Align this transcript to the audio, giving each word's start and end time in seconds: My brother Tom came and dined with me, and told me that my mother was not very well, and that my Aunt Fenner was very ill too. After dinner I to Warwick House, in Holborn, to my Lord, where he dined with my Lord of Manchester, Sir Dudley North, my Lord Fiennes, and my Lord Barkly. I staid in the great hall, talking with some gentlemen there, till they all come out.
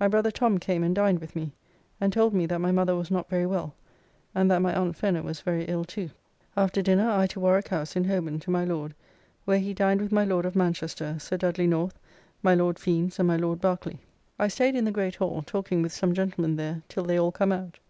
My 0.00 0.08
brother 0.08 0.30
Tom 0.30 0.56
came 0.56 0.82
and 0.82 0.94
dined 0.94 1.18
with 1.18 1.36
me, 1.36 1.52
and 2.00 2.14
told 2.14 2.32
me 2.32 2.46
that 2.46 2.60
my 2.62 2.72
mother 2.72 2.96
was 2.96 3.10
not 3.10 3.28
very 3.28 3.44
well, 3.44 3.74
and 4.34 4.50
that 4.50 4.62
my 4.62 4.72
Aunt 4.74 4.96
Fenner 4.96 5.20
was 5.20 5.42
very 5.42 5.64
ill 5.64 5.84
too. 5.84 6.08
After 6.56 6.80
dinner 6.80 7.10
I 7.10 7.26
to 7.26 7.40
Warwick 7.40 7.68
House, 7.68 7.94
in 7.94 8.04
Holborn, 8.04 8.40
to 8.40 8.50
my 8.50 8.64
Lord, 8.64 8.94
where 9.44 9.58
he 9.58 9.74
dined 9.74 10.00
with 10.00 10.12
my 10.12 10.24
Lord 10.24 10.46
of 10.46 10.56
Manchester, 10.56 11.16
Sir 11.18 11.36
Dudley 11.36 11.66
North, 11.66 11.98
my 12.42 12.54
Lord 12.54 12.78
Fiennes, 12.78 13.18
and 13.18 13.28
my 13.28 13.36
Lord 13.36 13.60
Barkly. 13.60 13.98
I 14.38 14.48
staid 14.48 14.74
in 14.76 14.86
the 14.86 14.90
great 14.92 15.16
hall, 15.16 15.42
talking 15.44 15.82
with 15.82 15.92
some 15.92 16.14
gentlemen 16.14 16.56
there, 16.56 16.80
till 16.88 17.04
they 17.04 17.18
all 17.18 17.30
come 17.30 17.52
out. 17.52 17.80